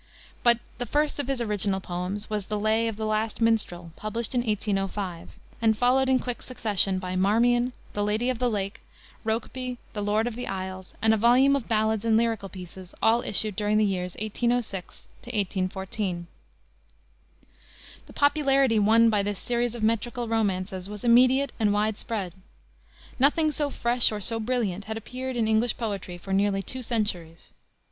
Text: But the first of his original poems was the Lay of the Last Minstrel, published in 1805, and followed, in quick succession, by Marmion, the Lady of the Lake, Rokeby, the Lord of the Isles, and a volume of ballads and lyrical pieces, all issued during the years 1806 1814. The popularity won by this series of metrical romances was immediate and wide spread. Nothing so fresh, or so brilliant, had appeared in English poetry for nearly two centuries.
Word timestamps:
But 0.41 0.57
the 0.79 0.87
first 0.87 1.19
of 1.19 1.27
his 1.27 1.41
original 1.41 1.79
poems 1.79 2.27
was 2.27 2.47
the 2.47 2.59
Lay 2.59 2.87
of 2.87 2.95
the 2.95 3.05
Last 3.05 3.39
Minstrel, 3.39 3.91
published 3.95 4.33
in 4.33 4.41
1805, 4.41 5.37
and 5.61 5.77
followed, 5.77 6.09
in 6.09 6.17
quick 6.17 6.41
succession, 6.41 6.97
by 6.97 7.15
Marmion, 7.15 7.71
the 7.93 8.03
Lady 8.03 8.31
of 8.31 8.39
the 8.39 8.49
Lake, 8.49 8.81
Rokeby, 9.23 9.77
the 9.93 10.01
Lord 10.01 10.25
of 10.25 10.35
the 10.35 10.47
Isles, 10.47 10.95
and 11.03 11.13
a 11.13 11.17
volume 11.17 11.55
of 11.55 11.67
ballads 11.67 12.03
and 12.03 12.17
lyrical 12.17 12.49
pieces, 12.49 12.95
all 12.99 13.21
issued 13.21 13.55
during 13.55 13.77
the 13.77 13.85
years 13.85 14.15
1806 14.19 15.07
1814. 15.19 16.25
The 18.07 18.13
popularity 18.13 18.79
won 18.79 19.11
by 19.11 19.21
this 19.21 19.37
series 19.37 19.75
of 19.75 19.83
metrical 19.83 20.27
romances 20.27 20.89
was 20.89 21.03
immediate 21.03 21.51
and 21.59 21.71
wide 21.71 21.99
spread. 21.99 22.33
Nothing 23.19 23.51
so 23.51 23.69
fresh, 23.69 24.11
or 24.11 24.19
so 24.19 24.39
brilliant, 24.39 24.85
had 24.85 24.97
appeared 24.97 25.35
in 25.35 25.47
English 25.47 25.77
poetry 25.77 26.17
for 26.17 26.33
nearly 26.33 26.63
two 26.63 26.81
centuries. 26.81 27.53